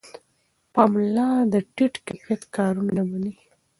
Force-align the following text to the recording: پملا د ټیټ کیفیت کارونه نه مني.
پملا 0.73 1.29
د 1.53 1.55
ټیټ 1.75 1.93
کیفیت 2.07 2.41
کارونه 2.55 2.91
نه 2.97 3.03
مني. 3.09 3.33